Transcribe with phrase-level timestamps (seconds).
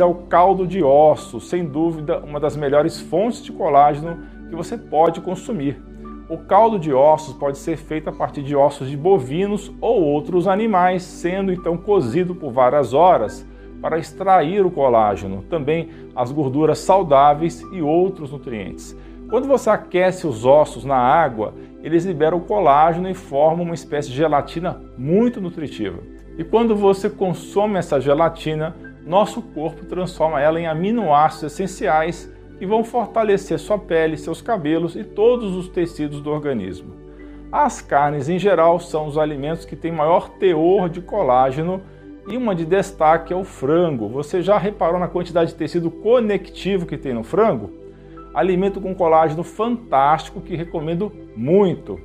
[0.00, 4.76] é o caldo de ossos, sem dúvida uma das melhores fontes de colágeno que você
[4.76, 5.80] pode consumir.
[6.28, 10.46] O caldo de ossos pode ser feito a partir de ossos de bovinos ou outros
[10.46, 13.46] animais, sendo então cozido por várias horas
[13.80, 18.96] para extrair o colágeno, também as gorduras saudáveis e outros nutrientes.
[19.30, 24.08] Quando você aquece os ossos na água, eles liberam o colágeno e formam uma espécie
[24.08, 25.98] de gelatina muito nutritiva.
[26.36, 28.74] E quando você consome essa gelatina,
[29.08, 35.02] nosso corpo transforma ela em aminoácidos essenciais que vão fortalecer sua pele, seus cabelos e
[35.02, 36.94] todos os tecidos do organismo.
[37.50, 41.80] As carnes em geral são os alimentos que têm maior teor de colágeno
[42.28, 44.08] e uma de destaque é o frango.
[44.10, 47.70] Você já reparou na quantidade de tecido conectivo que tem no frango?
[48.34, 51.98] Alimento com colágeno fantástico que recomendo muito.